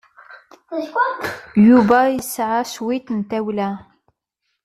[1.67, 3.69] Yuba yesɛa cwiṭ n tawla.